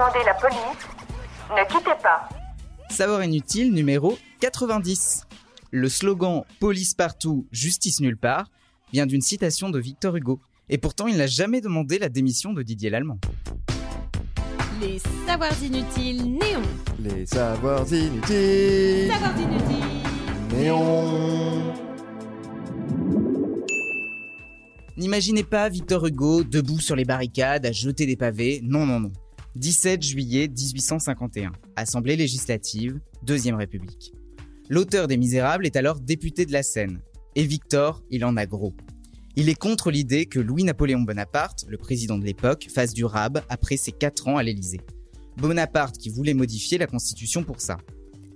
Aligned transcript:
commander 0.00 0.24
la 0.24 0.34
police, 0.34 0.58
ne 1.50 1.68
quittez 1.68 2.02
pas. 2.02 2.28
Savoir 2.88 3.22
inutile 3.22 3.72
numéro 3.72 4.16
90. 4.40 5.26
Le 5.72 5.88
slogan 5.88 6.42
Police 6.58 6.94
partout, 6.94 7.46
justice 7.52 8.00
nulle 8.00 8.16
part 8.16 8.46
vient 8.92 9.06
d'une 9.06 9.20
citation 9.20 9.68
de 9.68 9.78
Victor 9.78 10.16
Hugo. 10.16 10.40
Et 10.70 10.78
pourtant, 10.78 11.06
il 11.06 11.16
n'a 11.16 11.26
jamais 11.26 11.60
demandé 11.60 11.98
la 11.98 12.08
démission 12.08 12.52
de 12.52 12.62
Didier 12.62 12.88
Lallemand. 12.88 13.18
Les 14.80 14.98
savoirs 15.26 15.62
inutiles 15.62 16.24
néons. 16.24 16.62
Les 16.98 17.26
savoirs 17.26 17.92
inutiles. 17.92 19.10
Savoirs 19.12 19.38
inutiles. 19.38 20.56
Néon. 20.56 21.74
N'imaginez 24.96 25.44
pas 25.44 25.68
Victor 25.68 26.06
Hugo 26.06 26.42
debout 26.42 26.80
sur 26.80 26.96
les 26.96 27.04
barricades 27.04 27.66
à 27.66 27.72
jeter 27.72 28.06
des 28.06 28.16
pavés. 28.16 28.60
Non, 28.62 28.86
non, 28.86 29.00
non. 29.00 29.12
17 29.56 30.02
juillet 30.02 30.48
1851. 30.48 31.50
Assemblée 31.74 32.14
législative, 32.14 33.00
Deuxième 33.24 33.56
République. 33.56 34.12
L'auteur 34.68 35.08
des 35.08 35.16
Misérables 35.16 35.66
est 35.66 35.74
alors 35.74 35.98
député 35.98 36.46
de 36.46 36.52
la 36.52 36.62
Seine. 36.62 37.00
Et 37.34 37.42
Victor, 37.42 38.00
il 38.10 38.24
en 38.24 38.36
a 38.36 38.46
gros. 38.46 38.74
Il 39.34 39.48
est 39.48 39.56
contre 39.56 39.90
l'idée 39.90 40.26
que 40.26 40.38
Louis-Napoléon 40.38 41.00
Bonaparte, 41.00 41.64
le 41.68 41.78
président 41.78 42.16
de 42.16 42.24
l'époque, 42.24 42.68
fasse 42.72 42.94
du 42.94 43.04
rab 43.04 43.42
après 43.48 43.76
ses 43.76 43.90
4 43.90 44.28
ans 44.28 44.36
à 44.36 44.44
l'Élysée. 44.44 44.80
Bonaparte 45.36 45.98
qui 45.98 46.10
voulait 46.10 46.34
modifier 46.34 46.78
la 46.78 46.86
Constitution 46.86 47.42
pour 47.42 47.60
ça. 47.60 47.76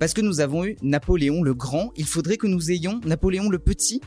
Parce 0.00 0.14
que 0.14 0.20
nous 0.20 0.40
avons 0.40 0.64
eu 0.64 0.76
Napoléon 0.82 1.44
le 1.44 1.54
Grand, 1.54 1.92
il 1.96 2.06
faudrait 2.06 2.38
que 2.38 2.48
nous 2.48 2.72
ayons 2.72 3.00
Napoléon 3.06 3.48
le 3.48 3.60
Petit 3.60 4.00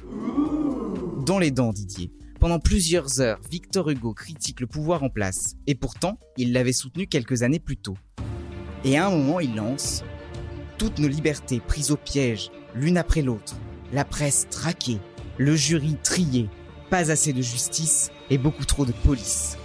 Dans 1.26 1.40
les 1.40 1.52
dents, 1.52 1.72
Didier. 1.72 2.12
Pendant 2.40 2.60
plusieurs 2.60 3.20
heures, 3.20 3.40
Victor 3.50 3.90
Hugo 3.90 4.14
critique 4.14 4.60
le 4.62 4.68
pouvoir 4.68 5.02
en 5.02 5.10
place, 5.10 5.56
et 5.66 5.74
pourtant, 5.74 6.20
il 6.38 6.54
l'avait 6.54 6.72
soutenu 6.72 7.08
quelques 7.08 7.42
années 7.42 7.60
plus 7.60 7.78
tôt. 7.78 7.98
Et 8.84 8.96
à 8.96 9.08
un 9.08 9.10
moment, 9.10 9.40
il 9.40 9.56
lance 9.56 10.04
Toutes 10.78 11.00
nos 11.00 11.08
libertés 11.08 11.60
prises 11.60 11.90
au 11.90 11.98
piège, 11.98 12.52
l'une 12.76 13.00
après 13.00 13.24
l'autre, 13.24 13.56
la 13.92 14.06
presse 14.06 14.48
traquée, 14.52 15.00
le 15.40 15.56
jury 15.56 15.98
trié, 16.04 16.48
pas 16.92 17.10
assez 17.10 17.34
de 17.34 17.42
justice 17.42 18.12
et 18.30 18.38
beaucoup 18.38 18.66
trop 18.66 18.86
de 18.86 18.92
police. 18.92 19.58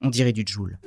On 0.00 0.08
dirait 0.08 0.32
du 0.32 0.44
Joule. 0.46 0.78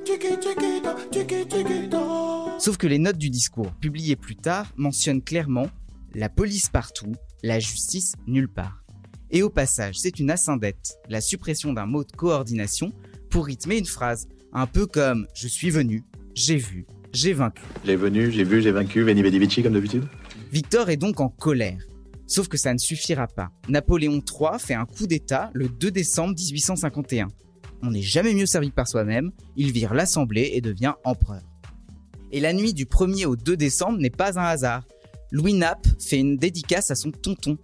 Sauf 2.58 2.78
que 2.78 2.88
les 2.88 3.00
notes 3.00 3.18
du 3.18 3.30
discours, 3.30 3.74
publiées 3.74 4.16
plus 4.16 4.38
tard, 4.38 4.72
mentionnent 4.78 5.22
clairement 5.22 5.68
la 6.16 6.30
police 6.30 6.70
partout, 6.70 7.12
la 7.44 7.60
justice 7.60 8.14
nulle 8.28 8.48
part. 8.48 8.83
Et 9.32 9.42
au 9.42 9.50
passage, 9.50 9.96
c'est 9.98 10.20
une 10.20 10.30
ascendette, 10.30 11.00
la 11.10 11.22
suppression 11.22 11.74
d'un 11.74 11.86
mot 11.86 12.04
de 12.04 12.12
coordination 12.12 12.92
pour 13.30 13.46
rythmer 13.46 13.78
une 13.78 13.86
phrase, 13.86 14.28
un 14.54 14.68
peu 14.68 14.86
comme 14.86 15.28
je 15.34 15.48
suis 15.48 15.72
venu, 15.72 16.04
j'ai 16.36 16.58
vu, 16.58 16.86
j'ai 17.14 17.34
vaincu. 17.34 17.64
J'ai 17.86 17.96
venu, 17.96 18.32
j'ai 18.32 18.44
vu, 18.44 18.62
j'ai 18.62 18.72
vaincu, 18.72 19.02
Veni 19.04 19.24
Vidi 19.24 19.40
Vici 19.40 19.64
comme 19.64 19.74
d'habitude. 19.74 20.04
Victor 20.52 20.90
est 20.90 20.98
donc 20.98 21.20
en 21.20 21.30
colère. 21.30 21.80
Sauf 22.28 22.48
que 22.48 22.58
ça 22.58 22.74
ne 22.74 22.78
suffira 22.78 23.28
pas. 23.28 23.50
Napoléon 23.70 24.22
III 24.22 24.60
fait 24.60 24.74
un 24.74 24.86
coup 24.86 25.08
d'État 25.08 25.52
le 25.54 25.68
2 25.68 25.92
décembre 25.92 26.36
1851. 26.36 27.28
On 27.82 27.92
n'est 27.92 28.02
jamais 28.02 28.34
mieux 28.34 28.46
servi 28.46 28.72
par 28.72 28.88
soi-même, 28.88 29.32
il 29.58 29.72
vire 29.72 29.94
l'Assemblée 29.94 30.52
et 30.54 30.62
devient 30.62 30.94
empereur. 31.04 31.42
Et 32.32 32.40
la 32.40 32.54
nuit 32.54 32.74
du 32.74 32.86
1er 32.86 33.26
au 33.26 33.36
2 33.36 33.58
décembre 33.58 34.00
n'est 34.00 34.10
pas 34.10 34.40
un 34.40 34.46
hasard. 34.46 34.84
Louis 35.32 35.54
Nap 35.54 35.86
fait 36.00 36.18
une 36.18 36.38
dédicace 36.38 36.92
à 36.92 36.96
son 36.96 37.12
tonton. 37.12 37.58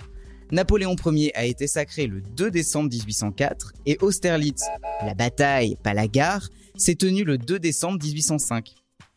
Napoléon 0.52 0.96
Ier 1.06 1.32
a 1.36 1.46
été 1.46 1.68
sacré 1.68 2.08
le 2.08 2.22
2 2.22 2.50
décembre 2.50 2.90
1804 2.90 3.74
et 3.86 3.98
Austerlitz, 4.02 4.64
la 5.06 5.14
bataille, 5.14 5.78
pas 5.84 5.94
la 5.94 6.08
gare, 6.08 6.50
s'est 6.76 6.96
tenue 6.96 7.24
le 7.24 7.38
2 7.38 7.60
décembre 7.60 8.04
1805. 8.04 8.74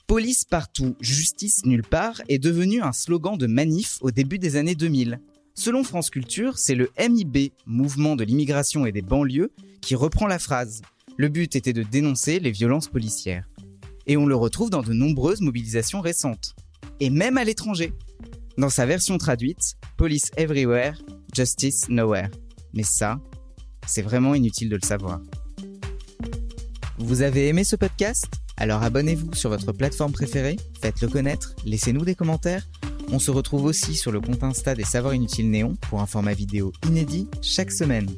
Police 0.06 0.44
partout, 0.44 0.94
justice 1.00 1.64
nulle 1.64 1.84
part 1.84 2.20
est 2.28 2.38
devenu 2.38 2.82
un 2.82 2.92
slogan 2.92 3.38
de 3.38 3.46
manif 3.46 3.96
au 4.02 4.10
début 4.10 4.38
des 4.38 4.56
années 4.56 4.74
2000. 4.74 5.20
Selon 5.54 5.84
France 5.84 6.10
Culture, 6.10 6.58
c'est 6.58 6.74
le 6.74 6.90
MIB, 6.98 7.52
Mouvement 7.66 8.14
de 8.14 8.24
l'immigration 8.24 8.84
et 8.84 8.92
des 8.92 9.00
banlieues, 9.00 9.52
qui 9.80 9.94
reprend 9.94 10.26
la 10.26 10.38
phrase. 10.38 10.82
Le 11.16 11.28
but 11.28 11.56
était 11.56 11.72
de 11.72 11.82
dénoncer 11.82 12.40
les 12.40 12.50
violences 12.50 12.88
policières. 12.88 13.48
Et 14.06 14.18
on 14.18 14.26
le 14.26 14.36
retrouve 14.36 14.68
dans 14.68 14.82
de 14.82 14.92
nombreuses 14.92 15.40
mobilisations 15.40 16.02
récentes. 16.02 16.56
Et 17.00 17.08
même 17.08 17.38
à 17.38 17.44
l'étranger. 17.44 17.94
Dans 18.58 18.70
sa 18.70 18.84
version 18.84 19.16
traduite, 19.16 19.76
Police 19.96 20.30
Everywhere, 20.36 21.00
Justice 21.32 21.88
Nowhere. 21.88 22.28
Mais 22.74 22.82
ça, 22.82 23.20
c'est 23.86 24.02
vraiment 24.02 24.34
inutile 24.34 24.68
de 24.68 24.76
le 24.76 24.86
savoir. 24.86 25.20
Vous 26.98 27.22
avez 27.22 27.48
aimé 27.48 27.64
ce 27.64 27.76
podcast? 27.76 28.26
Alors 28.56 28.82
abonnez-vous 28.82 29.34
sur 29.34 29.50
votre 29.50 29.72
plateforme 29.72 30.12
préférée, 30.12 30.56
faites-le 30.80 31.08
connaître, 31.08 31.54
laissez-nous 31.64 32.04
des 32.04 32.14
commentaires. 32.14 32.68
On 33.10 33.18
se 33.18 33.30
retrouve 33.30 33.64
aussi 33.64 33.94
sur 33.94 34.12
le 34.12 34.20
compte 34.20 34.42
Insta 34.42 34.74
des 34.74 34.84
Savoirs 34.84 35.14
Inutiles 35.14 35.50
Néon 35.50 35.76
pour 35.88 36.00
un 36.00 36.06
format 36.06 36.34
vidéo 36.34 36.72
inédit 36.86 37.28
chaque 37.42 37.72
semaine. 37.72 38.08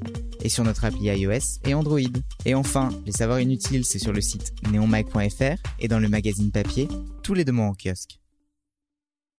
Et 0.42 0.48
sur 0.48 0.62
notre 0.62 0.84
appli 0.84 1.06
iOS 1.06 1.60
et 1.64 1.72
Android. 1.72 1.98
Et 2.44 2.54
enfin, 2.54 2.90
les 3.06 3.12
Savoirs 3.12 3.40
Inutiles, 3.40 3.84
c'est 3.84 3.98
sur 3.98 4.12
le 4.12 4.20
site 4.20 4.52
neonmag.fr 4.70 5.56
et 5.78 5.88
dans 5.88 5.98
le 5.98 6.08
magazine 6.08 6.50
papier, 6.50 6.88
tous 7.22 7.32
les 7.34 7.44
deux 7.44 7.52
mois 7.52 7.66
en 7.66 7.74
kiosque. 7.74 8.20